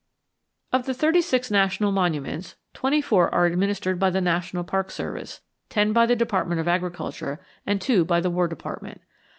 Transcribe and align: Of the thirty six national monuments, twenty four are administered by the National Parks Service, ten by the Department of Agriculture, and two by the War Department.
Of 0.73 0.87
the 0.87 0.95
thirty 0.95 1.21
six 1.21 1.51
national 1.51 1.91
monuments, 1.91 2.55
twenty 2.73 3.03
four 3.03 3.29
are 3.31 3.45
administered 3.45 3.99
by 3.99 4.09
the 4.09 4.19
National 4.19 4.63
Parks 4.63 4.95
Service, 4.95 5.41
ten 5.69 5.93
by 5.93 6.07
the 6.07 6.15
Department 6.15 6.59
of 6.59 6.67
Agriculture, 6.67 7.39
and 7.67 7.79
two 7.79 8.03
by 8.03 8.19
the 8.19 8.31
War 8.31 8.47
Department. 8.47 9.01